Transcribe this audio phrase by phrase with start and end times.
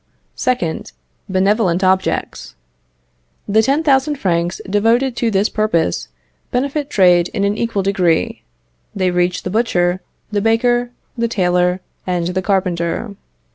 [0.35, 0.93] 2nd.
[1.29, 2.55] Benevolent objects.
[3.47, 6.07] The 10,000 francs devoted to this purpose
[6.49, 8.41] benefit trade in an equal degree;
[8.95, 10.01] they reach the butcher,
[10.31, 13.15] the baker, the tailor, and the carpenter.